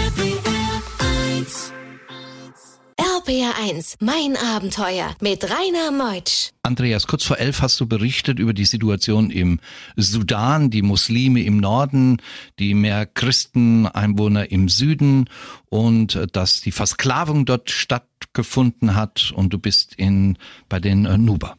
RPR 3.29 3.63
1, 3.63 3.97
mein 4.01 4.37
Abenteuer 4.37 5.15
mit 5.21 5.45
Rainer 5.45 5.91
Meutsch. 5.91 6.53
Andreas, 6.63 7.07
kurz 7.07 7.25
vor 7.25 7.37
elf 7.37 7.61
hast 7.61 7.79
du 7.79 7.87
berichtet 7.87 8.39
über 8.39 8.55
die 8.55 8.65
Situation 8.65 9.31
im 9.31 9.61
Sudan, 9.97 10.71
die 10.71 10.81
Muslime 10.81 11.43
im 11.43 11.59
Norden, 11.59 12.23
die 12.59 12.73
mehr 12.73 13.05
Christeneinwohner 13.05 14.51
im 14.51 14.71
Süden 14.71 15.29
und 15.69 16.15
äh, 16.15 16.27
dass 16.27 16.63
die 16.63 16.73
Versklavung 16.73 17.45
dort 17.45 17.71
stattgefunden 17.71 18.95
hat 18.95 19.31
und 19.37 19.53
du 19.53 19.59
bist 19.59 19.95
in, 19.97 20.39
bei 20.71 20.81
den 20.81 21.05
äh, 21.05 21.19
Nuba. 21.19 21.59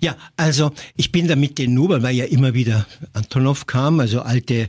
Ja, 0.00 0.16
also 0.36 0.72
ich 0.96 1.12
bin 1.12 1.28
da 1.28 1.36
mit 1.36 1.58
den 1.58 1.74
Nubern, 1.74 2.02
weil 2.02 2.16
ja 2.16 2.24
immer 2.24 2.54
wieder 2.54 2.86
Antonov 3.12 3.66
kam, 3.66 4.00
also 4.00 4.22
alte 4.22 4.68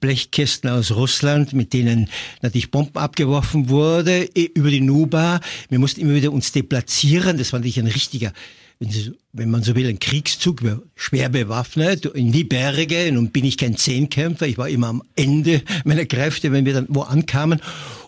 Blechkästen 0.00 0.70
aus 0.70 0.92
Russland, 0.92 1.52
mit 1.52 1.72
denen 1.72 2.08
natürlich 2.42 2.70
Bomben 2.70 2.96
abgeworfen 2.96 3.68
wurde 3.68 4.28
über 4.54 4.70
die 4.70 4.80
Nuba. 4.80 5.40
Wir 5.68 5.78
mussten 5.78 6.00
immer 6.00 6.14
wieder 6.14 6.32
uns 6.32 6.52
deplatzieren. 6.52 7.38
Das 7.38 7.52
war 7.52 7.60
natürlich 7.60 7.78
ein 7.78 7.86
richtiger 7.86 8.32
wenn 9.32 9.50
man 9.50 9.62
so 9.62 9.76
will, 9.76 9.86
ein 9.86 9.98
Kriegszug, 9.98 10.62
schwer 10.96 11.28
bewaffnet, 11.28 12.06
in 12.06 12.32
die 12.32 12.44
Berge. 12.44 13.12
Nun 13.12 13.30
bin 13.30 13.44
ich 13.44 13.58
kein 13.58 13.76
Zehnkämpfer, 13.76 14.46
ich 14.46 14.56
war 14.56 14.70
immer 14.70 14.88
am 14.88 15.02
Ende 15.16 15.62
meiner 15.84 16.06
Kräfte, 16.06 16.50
wenn 16.50 16.64
wir 16.64 16.72
dann 16.72 16.86
wo 16.88 17.02
ankamen. 17.02 17.60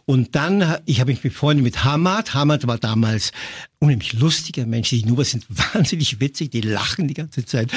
Und 0.05 0.35
dann, 0.35 0.79
ich 0.85 1.01
habe 1.01 1.13
mich 1.13 1.21
befreundet 1.21 1.65
mit 1.65 1.85
Hamad. 1.85 2.35
Hamad 2.35 2.67
war 2.67 2.79
damals 2.79 3.33
unheimlich 3.79 4.13
lustiger 4.15 4.67
Mensch. 4.67 4.91
Die 4.91 5.05
Nuber 5.05 5.25
sind 5.25 5.47
wahnsinnig 5.75 6.21
witzig, 6.21 6.51
die 6.51 6.61
lachen 6.61 7.09
die 7.09 7.15
ganze 7.15 7.45
Zeit. 7.45 7.71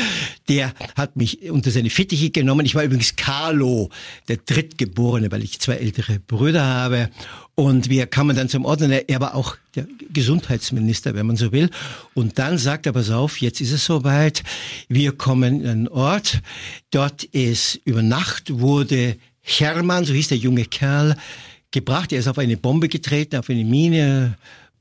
Der 0.50 0.74
hat 0.96 1.16
mich 1.16 1.50
unter 1.52 1.72
seine 1.72 1.90
Fittiche 1.90 2.32
genommen. 2.32 2.66
Ich 2.66 2.76
war 2.76 2.84
übrigens 2.84 3.16
Carlo, 3.16 3.90
der 4.28 4.38
Drittgeborene, 4.38 5.32
weil 5.32 5.44
ich 5.44 5.60
zwei 5.60 5.76
ältere 5.76 6.20
Brüder 6.20 6.64
habe. 6.64 7.10
Und 7.54 7.90
wir 7.90 8.08
kamen 8.08 8.36
dann 8.36 8.50
zum 8.50 8.66
und 8.66 8.82
er 8.82 9.22
war 9.22 9.36
auch 9.36 9.56
der 9.76 9.88
Gesundheitsminister, 10.12 11.16
wenn 11.16 11.28
man 11.28 11.38
so 11.38 11.52
will. 11.52 11.70
Und 12.14 12.38
dann 12.38 12.58
sagt 12.58 12.86
er, 12.86 12.94
pass 12.94 13.12
auf, 13.12 13.40
jetzt 13.40 13.62
ist 13.62 13.72
es 13.72 13.86
soweit. 13.86 14.44
Wir 14.90 15.14
kommen 15.14 15.62
in 15.62 15.68
einen 15.68 15.88
Ort. 15.88 16.42
Dort 16.92 17.24
ist 17.24 17.80
über 17.86 18.02
Nacht 18.02 18.60
wurde 18.60 19.16
Hermann, 19.42 20.06
so 20.06 20.14
hieß 20.14 20.30
der 20.30 20.40
junge 20.40 20.66
Kerl, 20.66 21.16
gebracht. 21.76 22.12
Er 22.12 22.20
ist 22.20 22.28
auf 22.28 22.40
eine 22.40 22.58
Bombe 22.58 22.90
getreten, 22.90 23.38
auf 23.38 23.50
eine 23.50 23.64
Mine. 23.64 24.38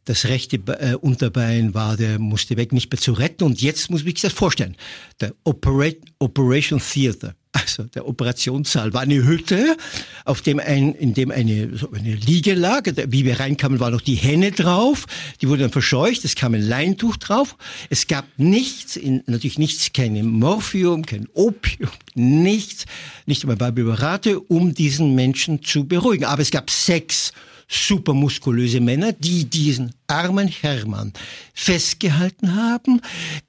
Das 0.07 0.27
rechte 0.27 0.57
äh, 0.57 0.95
Unterbein 0.95 1.75
war, 1.75 1.97
der 1.97 2.19
musste 2.19 2.57
weg, 2.57 2.73
nicht 2.73 2.91
mehr 2.91 3.01
zu 3.01 3.13
retten. 3.13 3.45
Und 3.45 3.61
jetzt 3.61 3.91
muss 3.91 4.01
man 4.03 4.13
sich 4.13 4.23
das 4.23 4.33
vorstellen. 4.33 4.77
Der 5.21 5.35
Operate, 5.45 6.01
Operation 6.19 6.81
Theater 6.81 7.35
also 7.54 7.84
der 7.84 8.08
Operationssaal 8.08 8.92
war 8.92 9.02
eine 9.02 9.25
Hütte, 9.25 9.76
auf 10.25 10.42
dem 10.42 10.58
ein, 10.58 10.92
in 10.94 11.14
dem 11.14 11.30
eine, 11.30 11.76
so 11.76 11.90
eine 11.92 12.14
Liege 12.14 12.54
lag. 12.54 12.82
Wie 13.08 13.25
wir 13.25 13.38
reinkamen, 13.38 13.78
war 13.78 13.90
noch 13.90 14.00
die 14.00 14.16
Henne 14.16 14.50
drauf. 14.50 15.06
Die 15.40 15.49
wurde 15.49 15.62
dann 15.62 15.70
verscheucht. 15.70 16.25
Es 16.25 16.34
kam 16.34 16.54
ein 16.54 16.62
Leintuch 16.62 17.16
drauf. 17.16 17.56
Es 17.90 18.08
gab 18.08 18.26
nichts, 18.37 18.96
in, 18.96 19.23
natürlich 19.26 19.58
nichts, 19.58 19.92
kein 19.92 20.26
Morphium, 20.26 21.06
kein 21.06 21.28
Opium, 21.32 21.90
nichts, 22.14 22.87
nicht 23.26 23.44
einmal 23.44 23.56
Barbiturate, 23.56 24.40
um 24.40 24.75
diesen 24.75 25.14
Menschen 25.14 25.62
zu 25.62 25.87
beruhigen. 25.87 26.25
Aber 26.25 26.42
es 26.42 26.50
gab 26.50 26.70
Sex 26.70 27.32
supermuskulöse 27.68 28.80
Männer, 28.80 29.12
die 29.12 29.44
diesen 29.44 29.92
armen 30.06 30.49
Hermann 30.49 31.12
festgehalten 31.52 32.54
haben. 32.54 33.00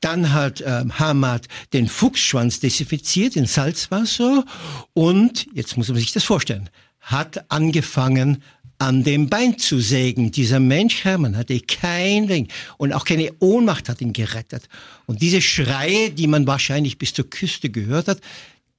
Dann 0.01 0.33
hat 0.33 0.61
äh, 0.61 0.83
Hamad 0.89 1.47
den 1.73 1.87
Fuchsschwanz 1.87 2.59
desinfiziert 2.59 3.35
in 3.35 3.45
Salzwasser 3.45 4.45
und, 4.93 5.47
jetzt 5.53 5.77
muss 5.77 5.89
man 5.89 5.97
sich 5.97 6.13
das 6.13 6.23
vorstellen, 6.23 6.69
hat 7.01 7.51
angefangen, 7.51 8.41
an 8.77 9.03
dem 9.03 9.29
Bein 9.29 9.57
zu 9.57 9.79
sägen. 9.79 10.31
Dieser 10.31 10.59
Mensch, 10.59 11.03
Hermann, 11.05 11.37
hatte 11.37 11.59
kein 11.61 12.25
Ring 12.25 12.47
und 12.77 12.93
auch 12.93 13.05
keine 13.05 13.31
Ohnmacht 13.39 13.89
hat 13.89 14.01
ihn 14.01 14.13
gerettet. 14.13 14.67
Und 15.05 15.21
diese 15.21 15.41
Schreie, 15.41 16.11
die 16.11 16.27
man 16.27 16.45
wahrscheinlich 16.47 16.97
bis 16.97 17.13
zur 17.13 17.29
Küste 17.29 17.69
gehört 17.69 18.07
hat, 18.07 18.19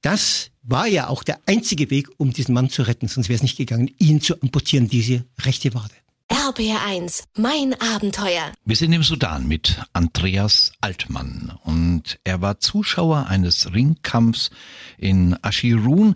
das 0.01 0.51
war 0.67 0.87
ja 0.87 1.07
auch 1.07 1.23
der 1.23 1.39
einzige 1.45 1.89
Weg, 1.89 2.09
um 2.17 2.31
diesen 2.31 2.53
Mann 2.53 2.69
zu 2.69 2.83
retten. 2.83 3.07
Sonst 3.07 3.29
wäre 3.29 3.37
es 3.37 3.41
nicht 3.43 3.57
gegangen, 3.57 3.89
ihn 3.97 4.21
zu 4.21 4.39
amputieren, 4.41 4.87
diese 4.87 5.25
rechte 5.41 5.73
Wade. 5.73 5.93
RBR1, 6.29 7.23
mein 7.37 7.73
Abenteuer. 7.79 8.51
Wir 8.65 8.75
sind 8.75 8.91
im 8.91 9.01
Sudan 9.01 9.47
mit 9.47 9.81
Andreas 9.93 10.73
Altmann 10.81 11.57
und 11.63 12.19
er 12.25 12.41
war 12.41 12.59
Zuschauer 12.59 13.27
eines 13.27 13.73
Ringkampfs 13.73 14.49
in 14.97 15.37
Ashirun, 15.41 16.15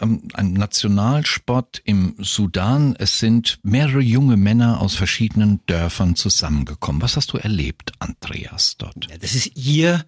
ähm, 0.00 0.22
ein 0.34 0.52
Nationalsport 0.52 1.80
im 1.84 2.16
Sudan. 2.18 2.96
Es 2.98 3.20
sind 3.20 3.60
mehrere 3.62 4.00
junge 4.00 4.36
Männer 4.36 4.80
aus 4.80 4.96
verschiedenen 4.96 5.60
Dörfern 5.66 6.16
zusammengekommen. 6.16 7.00
Was 7.00 7.16
hast 7.16 7.32
du 7.32 7.36
erlebt, 7.38 7.92
Andreas, 8.00 8.76
dort? 8.78 9.08
Ja, 9.08 9.16
das 9.16 9.36
ist 9.36 9.56
ihr 9.56 10.04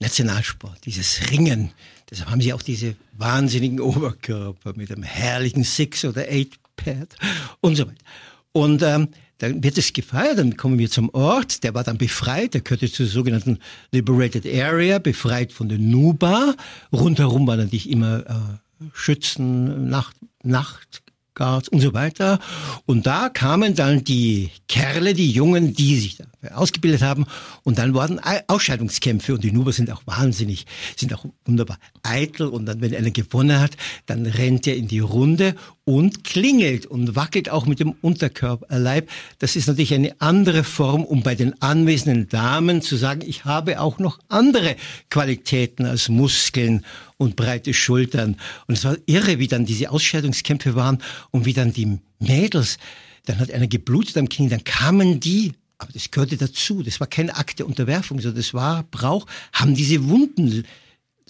Nationalsport, 0.00 0.84
dieses 0.86 1.30
Ringen. 1.30 1.70
Deshalb 2.10 2.30
haben 2.30 2.40
sie 2.40 2.52
auch 2.52 2.62
diese 2.62 2.96
wahnsinnigen 3.16 3.80
Oberkörper 3.80 4.72
mit 4.74 4.90
einem 4.90 5.02
herrlichen 5.02 5.62
Six- 5.62 6.04
oder 6.04 6.22
Eight-Pad 6.22 7.14
und 7.60 7.76
so 7.76 7.86
weiter. 7.86 8.04
Und 8.52 8.82
ähm, 8.82 9.08
dann 9.38 9.62
wird 9.62 9.78
es 9.78 9.92
gefeiert, 9.92 10.38
dann 10.38 10.56
kommen 10.56 10.78
wir 10.78 10.90
zum 10.90 11.08
Ort, 11.10 11.62
der 11.64 11.74
war 11.74 11.84
dann 11.84 11.98
befreit, 11.98 12.54
der 12.54 12.60
gehörte 12.60 12.90
zur 12.90 13.06
sogenannten 13.06 13.58
Liberated 13.92 14.44
Area, 14.46 14.98
befreit 14.98 15.52
von 15.52 15.68
den 15.68 15.90
Nuba. 15.90 16.54
Rundherum 16.92 17.46
waren 17.46 17.58
natürlich 17.58 17.88
immer 17.88 18.26
äh, 18.26 18.84
Schützen, 18.92 19.88
Nacht, 19.88 20.16
Nacht, 20.42 21.02
Guards 21.34 21.68
und 21.68 21.80
so 21.80 21.94
weiter. 21.94 22.38
Und 22.86 23.06
da 23.06 23.28
kamen 23.28 23.74
dann 23.74 24.04
die 24.04 24.50
Kerle, 24.68 25.14
die 25.14 25.30
Jungen, 25.30 25.74
die 25.74 25.96
sich 25.96 26.16
da 26.16 26.24
ausgebildet 26.52 27.02
haben. 27.02 27.26
Und 27.62 27.78
dann 27.78 27.94
wurden 27.94 28.20
Ausscheidungskämpfe. 28.46 29.34
Und 29.34 29.44
die 29.44 29.52
Nuber 29.52 29.72
sind 29.72 29.90
auch 29.90 30.02
wahnsinnig, 30.06 30.66
sind 30.96 31.12
auch 31.14 31.24
wunderbar 31.44 31.78
eitel. 32.02 32.46
Und 32.46 32.66
dann, 32.66 32.80
wenn 32.80 32.94
einer 32.94 33.10
gewonnen 33.10 33.60
hat, 33.60 33.76
dann 34.06 34.26
rennt 34.26 34.66
er 34.66 34.76
in 34.76 34.88
die 34.88 35.00
Runde 35.00 35.54
und 35.84 36.24
klingelt 36.24 36.86
und 36.86 37.16
wackelt 37.16 37.50
auch 37.50 37.66
mit 37.66 37.80
dem 37.80 37.94
Unterkörperleib. 38.00 39.10
Das 39.38 39.56
ist 39.56 39.66
natürlich 39.66 39.92
eine 39.92 40.20
andere 40.20 40.64
Form, 40.64 41.04
um 41.04 41.22
bei 41.22 41.34
den 41.34 41.60
anwesenden 41.60 42.28
Damen 42.28 42.80
zu 42.80 42.96
sagen, 42.96 43.22
ich 43.26 43.44
habe 43.44 43.80
auch 43.80 43.98
noch 43.98 44.18
andere 44.28 44.76
Qualitäten 45.10 45.86
als 45.86 46.08
Muskeln 46.08 46.84
und 47.16 47.36
breite 47.36 47.74
Schultern. 47.74 48.36
Und 48.66 48.78
es 48.78 48.84
war 48.84 48.96
irre, 49.06 49.38
wie 49.38 49.48
dann 49.48 49.66
diese 49.66 49.90
Ausscheidungskämpfe 49.90 50.74
waren 50.74 50.98
und 51.32 51.44
wie 51.44 51.52
dann 51.52 51.72
die 51.72 51.98
Mädels, 52.18 52.78
dann 53.26 53.38
hat 53.38 53.50
einer 53.50 53.66
geblutet 53.66 54.16
am 54.16 54.28
Knie, 54.28 54.48
dann 54.48 54.64
kamen 54.64 55.20
die 55.20 55.52
aber 55.80 55.92
das 55.92 56.10
gehörte 56.10 56.36
dazu. 56.36 56.82
Das 56.82 57.00
war 57.00 57.06
keine 57.06 57.36
Akt 57.36 57.58
der 57.58 57.66
Unterwerfung, 57.66 58.20
sondern 58.20 58.36
das 58.36 58.52
war 58.52 58.84
Brauch, 58.90 59.26
haben 59.52 59.74
diese 59.74 60.08
Wunden 60.08 60.64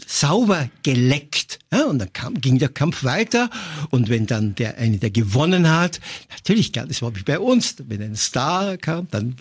sauber 0.07 0.69
geleckt. 0.83 1.61
Ja, 1.73 1.85
und 1.85 2.01
dann 2.01 2.13
kam, 2.13 2.35
ging 2.41 2.59
der 2.59 2.69
Kampf 2.69 3.05
weiter. 3.05 3.49
Und 3.91 4.09
wenn 4.09 4.27
dann 4.27 4.55
der 4.57 4.77
eine, 4.79 4.99
der 4.99 5.11
gewonnen 5.11 5.71
hat, 5.71 6.01
natürlich, 6.31 6.73
das 6.73 7.01
war 7.01 7.15
wie 7.15 7.23
bei 7.23 7.39
uns, 7.39 7.77
wenn 7.87 8.03
ein 8.03 8.17
Star 8.17 8.77
kam, 8.77 9.07
dann, 9.11 9.37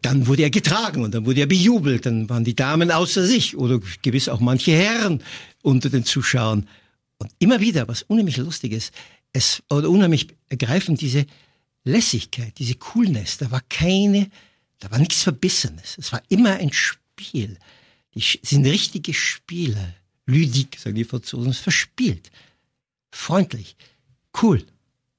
dann 0.00 0.26
wurde 0.28 0.42
er 0.42 0.50
getragen 0.50 1.02
und 1.02 1.12
dann 1.14 1.26
wurde 1.26 1.40
er 1.40 1.46
bejubelt. 1.46 2.06
Dann 2.06 2.28
waren 2.28 2.44
die 2.44 2.54
Damen 2.54 2.92
außer 2.92 3.26
sich 3.26 3.56
oder 3.56 3.80
gewiss 4.02 4.28
auch 4.28 4.40
manche 4.40 4.72
Herren 4.72 5.22
unter 5.62 5.90
den 5.90 6.04
Zuschauern. 6.04 6.68
Und 7.18 7.30
immer 7.40 7.60
wieder, 7.60 7.88
was 7.88 8.02
unheimlich 8.02 8.36
lustig 8.36 8.72
ist, 8.72 8.92
es, 9.32 9.62
oder 9.70 9.90
unheimlich 9.90 10.28
ergreifend, 10.48 11.00
diese 11.00 11.26
Lässigkeit, 11.84 12.58
diese 12.58 12.74
Coolness, 12.76 13.38
da 13.38 13.50
war 13.50 13.60
keine, 13.68 14.30
da 14.78 14.90
war 14.90 14.98
nichts 14.98 15.22
Verbissenes. 15.22 15.96
Es 15.98 16.12
war 16.12 16.22
immer 16.28 16.54
ein 16.54 16.72
Spiel. 16.72 17.58
Die 18.14 18.22
sind 18.42 18.66
richtige 18.66 19.12
Spieler. 19.12 19.94
Lydik, 20.26 20.78
sagen 20.78 20.94
die 20.96 21.04
Franzosen, 21.04 21.52
verspielt. 21.52 22.30
Freundlich. 23.10 23.76
Cool. 24.40 24.64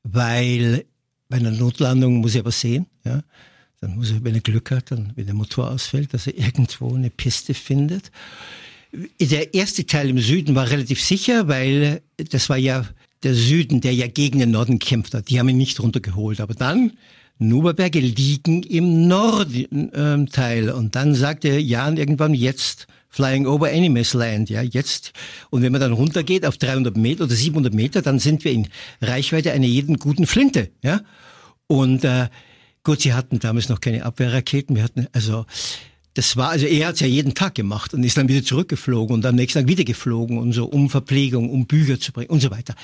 weil 0.02 0.84
bei 1.28 1.36
einer 1.36 1.50
Notlandung 1.50 2.16
muss 2.16 2.34
er 2.34 2.44
was 2.44 2.60
sehen. 2.60 2.86
Ja? 3.04 3.22
Dann 3.80 3.96
muss 3.96 4.10
er, 4.10 4.24
wenn 4.24 4.34
er 4.34 4.40
Glück 4.40 4.70
hat, 4.70 4.90
dann, 4.90 5.12
wenn 5.14 5.26
der 5.26 5.34
Motor 5.34 5.70
ausfällt, 5.70 6.14
dass 6.14 6.26
er 6.26 6.36
irgendwo 6.36 6.94
eine 6.94 7.10
Piste 7.10 7.54
findet. 7.54 8.10
Der 9.20 9.52
erste 9.54 9.84
Teil 9.86 10.08
im 10.08 10.18
Süden 10.18 10.54
war 10.54 10.70
relativ 10.70 11.02
sicher, 11.02 11.46
weil 11.48 12.00
das 12.16 12.48
war 12.48 12.56
ja 12.56 12.86
der 13.22 13.34
Süden, 13.34 13.80
der 13.80 13.92
ja 13.94 14.06
gegen 14.06 14.38
den 14.38 14.50
Norden 14.50 14.78
gekämpft 14.78 15.14
hat. 15.14 15.28
Die 15.28 15.38
haben 15.38 15.48
ihn 15.48 15.58
nicht 15.58 15.80
runtergeholt. 15.80 16.40
Aber 16.40 16.54
dann, 16.54 16.92
Nuberberge 17.38 18.00
liegen 18.00 18.62
im 18.62 19.06
Nordteil. 19.06 20.70
Und 20.70 20.94
dann 20.96 21.14
sagte 21.14 21.58
Jan 21.58 21.96
irgendwann, 21.96 22.34
jetzt 22.34 22.86
Flying 23.08 23.46
over 23.46 23.70
Enemy's 23.70 24.12
Land, 24.14 24.50
ja, 24.50 24.62
jetzt. 24.62 25.12
Und 25.50 25.62
wenn 25.62 25.72
man 25.72 25.80
dann 25.80 25.92
runtergeht 25.92 26.44
auf 26.44 26.58
300 26.58 26.96
Meter 26.96 27.24
oder 27.24 27.34
700 27.34 27.72
Meter, 27.72 28.02
dann 28.02 28.18
sind 28.18 28.44
wir 28.44 28.52
in 28.52 28.68
Reichweite 29.00 29.52
einer 29.52 29.66
jeden 29.66 29.96
guten 29.98 30.26
Flinte, 30.26 30.70
ja. 30.82 31.00
Und 31.66 32.04
äh, 32.04 32.28
gut, 32.82 33.00
sie 33.00 33.14
hatten 33.14 33.38
damals 33.38 33.68
noch 33.68 33.80
keine 33.80 34.04
Abwehrraketen, 34.04 34.76
wir 34.76 34.82
hatten, 34.82 35.06
also 35.12 35.46
das 36.14 36.36
war, 36.36 36.50
also 36.50 36.66
er 36.66 36.88
hat's 36.88 37.00
ja 37.00 37.06
jeden 37.06 37.34
Tag 37.34 37.54
gemacht 37.54 37.94
und 37.94 38.02
ist 38.02 38.16
dann 38.16 38.28
wieder 38.28 38.44
zurückgeflogen 38.44 39.14
und 39.14 39.24
am 39.24 39.36
nächsten 39.36 39.60
Tag 39.60 39.68
wieder 39.68 39.84
geflogen 39.84 40.38
und 40.38 40.52
so, 40.52 40.66
um 40.66 40.90
Verpflegung, 40.90 41.48
um 41.48 41.66
Bücher 41.66 42.00
zu 42.00 42.12
bringen 42.12 42.30
und 42.30 42.40
so 42.40 42.50
weiter. 42.50 42.74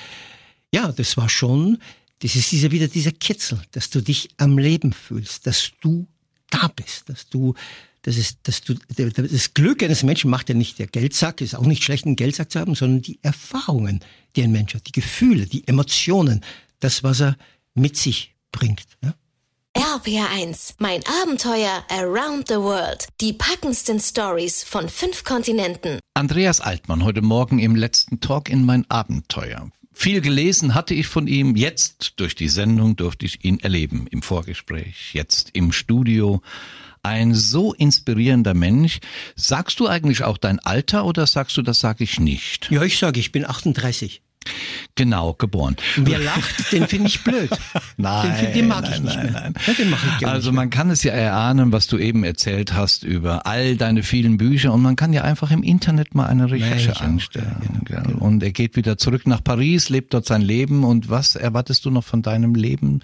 Ja, 0.73 0.91
das 0.91 1.17
war 1.17 1.27
schon, 1.27 1.79
das 2.19 2.35
ist 2.35 2.51
dieser, 2.51 2.71
wieder 2.71 2.87
dieser 2.87 3.11
Kitzel, 3.11 3.59
dass 3.71 3.89
du 3.89 4.01
dich 4.01 4.29
am 4.37 4.57
Leben 4.57 4.93
fühlst, 4.93 5.45
dass 5.47 5.71
du 5.81 6.07
da 6.49 6.71
bist, 6.73 7.09
dass 7.09 7.27
du 7.27 7.55
das 8.05 8.17
ist, 8.17 8.37
dass 8.43 8.61
du, 8.61 8.75
das 8.95 9.55
Glück 9.55 9.81
eines 9.81 10.03
Menschen 10.03 10.29
macht 10.29 10.49
ja 10.49 10.53
nicht 10.53 10.77
der 10.77 10.85
Geldsack, 10.85 11.41
ist 11.41 11.55
auch 11.55 11.65
nicht 11.65 11.83
schlecht, 11.83 12.05
einen 12.05 12.15
Geldsack 12.15 12.51
zu 12.51 12.59
haben, 12.59 12.75
sondern 12.75 13.01
die 13.01 13.17
Erfahrungen, 13.23 13.99
die 14.35 14.43
ein 14.43 14.51
Mensch 14.51 14.75
hat, 14.75 14.85
die 14.85 14.91
Gefühle, 14.91 15.47
die 15.47 15.67
Emotionen, 15.67 16.41
das, 16.81 17.01
was 17.01 17.21
er 17.21 17.35
mit 17.73 17.97
sich 17.97 18.35
bringt. 18.51 18.85
Ja? 19.03 19.15
RPR1, 19.75 20.75
mein 20.77 21.01
Abenteuer 21.23 21.83
Around 21.89 22.47
the 22.47 22.57
World. 22.57 23.07
Die 23.21 23.33
packendsten 23.33 23.99
Stories 23.99 24.63
von 24.63 24.87
fünf 24.87 25.23
Kontinenten. 25.23 25.99
Andreas 26.13 26.61
Altmann 26.61 27.03
heute 27.03 27.23
Morgen 27.23 27.57
im 27.57 27.75
letzten 27.75 28.19
Talk 28.19 28.49
in 28.49 28.65
mein 28.65 28.87
Abenteuer. 28.87 29.71
Viel 29.91 30.21
gelesen 30.21 30.75
hatte 30.75 30.93
ich 30.93 31.07
von 31.07 31.25
ihm. 31.25 31.55
Jetzt 31.55 32.13
durch 32.17 32.35
die 32.35 32.49
Sendung 32.49 32.97
durfte 32.97 33.25
ich 33.25 33.43
ihn 33.43 33.59
erleben. 33.61 34.05
Im 34.11 34.21
Vorgespräch, 34.21 35.13
jetzt 35.13 35.49
im 35.53 35.71
Studio 35.71 36.43
ein 37.05 37.33
so 37.33 37.73
inspirierender 37.73 38.53
Mensch. 38.53 38.99
Sagst 39.35 39.79
du 39.79 39.87
eigentlich 39.87 40.23
auch 40.23 40.37
dein 40.37 40.59
Alter 40.59 41.05
oder 41.05 41.27
sagst 41.27 41.55
du, 41.57 41.61
das 41.61 41.79
sage 41.79 42.03
ich 42.03 42.19
nicht? 42.19 42.69
Ja, 42.71 42.81
ich 42.81 42.97
sage, 42.97 43.19
ich 43.19 43.31
bin 43.31 43.45
38. 43.45 44.21
Genau, 44.93 45.33
geboren. 45.33 45.75
Wer 45.95 46.19
lacht, 46.19 46.71
den 46.71 46.87
finde 46.87 47.07
ich 47.07 47.23
blöd. 47.23 47.49
nein, 47.97 48.35
den, 48.39 48.53
den 48.53 48.67
mag 48.67 48.83
nein, 48.83 48.93
ich 48.93 48.99
nicht 49.01 49.15
nein, 49.15 49.31
mehr. 49.31 49.41
Nein. 49.41 49.53
Ja, 49.65 49.73
den 49.73 49.89
mache 49.89 50.07
ich 50.19 50.27
also 50.27 50.51
man 50.51 50.69
kann 50.69 50.89
es 50.91 51.03
ja 51.03 51.13
erahnen, 51.13 51.71
was 51.71 51.87
du 51.87 51.97
eben 51.97 52.23
erzählt 52.23 52.73
hast 52.73 53.03
über 53.03 53.47
all 53.47 53.75
deine 53.75 54.03
vielen 54.03 54.37
Bücher 54.37 54.71
und 54.71 54.83
man 54.83 54.95
kann 54.95 55.13
ja 55.13 55.23
einfach 55.23 55.49
im 55.51 55.63
Internet 55.63 56.13
mal 56.13 56.27
eine 56.27 56.49
Recherche 56.51 56.85
Ja, 56.87 56.91
ich 56.91 56.97
auch, 56.97 57.01
anstellen. 57.01 57.55
ja, 57.61 57.79
genau, 57.85 58.03
genau. 58.03 58.25
Und 58.25 58.43
er 58.43 58.51
geht 58.51 58.75
wieder 58.75 58.97
zurück 58.97 59.25
nach 59.25 59.43
Paris, 59.43 59.89
lebt 59.89 60.13
dort 60.13 60.25
sein 60.27 60.41
Leben 60.41 60.83
und 60.83 61.09
was 61.09 61.35
erwartest 61.35 61.85
du 61.85 61.91
noch 61.91 62.03
von 62.03 62.21
deinem 62.21 62.53
Leben? 62.53 63.01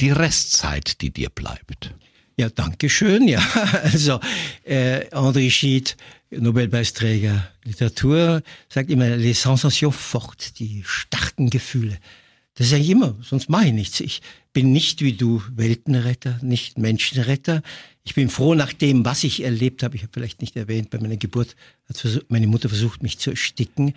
Die 0.00 0.10
Restzeit, 0.10 1.02
die 1.02 1.12
dir 1.12 1.28
bleibt. 1.28 1.94
Ja, 2.38 2.48
danke 2.48 2.88
schön. 2.88 3.28
Ja, 3.28 3.40
also 3.82 4.20
äh, 4.64 5.06
André 5.10 5.50
Schied, 5.50 5.96
Nobelpreisträger 6.30 7.48
Literatur, 7.64 8.42
sagt 8.68 8.90
immer 8.90 9.16
les 9.16 9.42
sensations 9.42 9.94
fortes, 9.94 10.54
die 10.54 10.82
starken 10.86 11.50
Gefühle. 11.50 11.98
Das 12.54 12.66
ist 12.66 12.74
eigentlich 12.74 12.90
immer, 12.90 13.16
sonst 13.22 13.48
mache 13.48 13.66
ich 13.66 13.72
nichts. 13.72 14.00
Ich 14.00 14.22
bin 14.52 14.72
nicht 14.72 15.00
wie 15.02 15.14
du 15.14 15.42
Weltenretter, 15.54 16.38
nicht 16.42 16.78
Menschenretter. 16.78 17.62
Ich 18.04 18.14
bin 18.14 18.28
froh 18.28 18.54
nach 18.54 18.72
dem, 18.72 19.04
was 19.04 19.24
ich 19.24 19.42
erlebt 19.42 19.82
habe. 19.82 19.96
Ich 19.96 20.02
habe 20.02 20.12
vielleicht 20.12 20.40
nicht 20.40 20.56
erwähnt, 20.56 20.90
bei 20.90 20.98
meiner 20.98 21.16
Geburt 21.16 21.56
hat 21.88 22.24
meine 22.28 22.46
Mutter 22.46 22.68
versucht, 22.68 23.02
mich 23.02 23.18
zu 23.18 23.30
ersticken. 23.30 23.94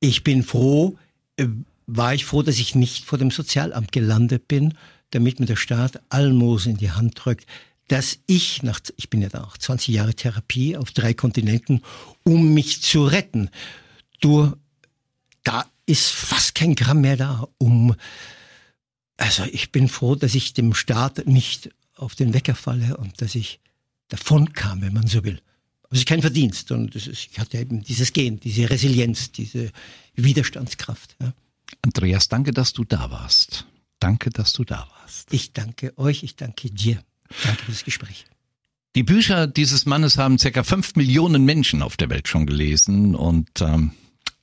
Ich 0.00 0.24
bin 0.24 0.42
froh, 0.42 0.98
äh, 1.36 1.46
war 1.86 2.14
ich 2.14 2.24
froh, 2.24 2.42
dass 2.42 2.58
ich 2.58 2.74
nicht 2.74 3.04
vor 3.04 3.18
dem 3.18 3.30
Sozialamt 3.30 3.92
gelandet 3.92 4.48
bin, 4.48 4.74
damit 5.10 5.40
mir 5.40 5.46
der 5.46 5.56
Staat 5.56 6.00
Almosen 6.08 6.72
in 6.72 6.78
die 6.78 6.90
Hand 6.90 7.14
drückt, 7.16 7.46
dass 7.88 8.18
ich 8.26 8.62
nach, 8.62 8.80
ich 8.96 9.08
bin 9.10 9.22
ja 9.22 9.28
da 9.28 9.44
auch 9.44 9.56
20 9.56 9.94
Jahre 9.94 10.14
Therapie 10.14 10.76
auf 10.76 10.92
drei 10.92 11.14
Kontinenten, 11.14 11.82
um 12.22 12.52
mich 12.52 12.82
zu 12.82 13.06
retten. 13.06 13.50
Du, 14.20 14.52
da 15.42 15.64
ist 15.86 16.10
fast 16.10 16.54
kein 16.54 16.74
Gramm 16.74 17.00
mehr 17.00 17.16
da, 17.16 17.48
um, 17.56 17.94
also 19.16 19.44
ich 19.44 19.72
bin 19.72 19.88
froh, 19.88 20.14
dass 20.14 20.34
ich 20.34 20.52
dem 20.52 20.74
Staat 20.74 21.26
nicht 21.26 21.70
auf 21.96 22.14
den 22.14 22.34
Wecker 22.34 22.54
falle 22.54 22.96
und 22.98 23.20
dass 23.22 23.34
ich 23.34 23.58
davon 24.08 24.52
kam, 24.52 24.82
wenn 24.82 24.92
man 24.92 25.06
so 25.06 25.24
will. 25.24 25.40
Aber 25.82 25.92
es 25.92 26.00
ist 26.00 26.08
kein 26.08 26.20
Verdienst, 26.20 26.70
das 26.70 27.06
ist, 27.06 27.28
ich 27.30 27.38
hatte 27.38 27.58
eben 27.58 27.82
dieses 27.82 28.12
Gen, 28.12 28.38
diese 28.38 28.68
Resilienz, 28.68 29.32
diese 29.32 29.72
Widerstandskraft. 30.14 31.16
Ja. 31.20 31.32
Andreas, 31.82 32.28
danke, 32.28 32.52
dass 32.52 32.74
du 32.74 32.84
da 32.84 33.10
warst. 33.10 33.66
Danke, 34.08 34.30
dass 34.30 34.54
du 34.54 34.64
da 34.64 34.88
warst. 35.00 35.30
Ich 35.34 35.52
danke 35.52 35.92
euch, 35.98 36.22
ich 36.22 36.34
danke 36.34 36.70
dir. 36.70 37.04
Danke 37.44 37.64
für 37.64 37.72
das 37.72 37.84
Gespräch. 37.84 38.24
Die 38.96 39.02
Bücher 39.02 39.46
dieses 39.46 39.84
Mannes 39.84 40.16
haben 40.16 40.38
circa 40.38 40.62
fünf 40.62 40.96
Millionen 40.96 41.44
Menschen 41.44 41.82
auf 41.82 41.98
der 41.98 42.08
Welt 42.08 42.26
schon 42.26 42.46
gelesen 42.46 43.14
und 43.14 43.50
ähm, 43.60 43.92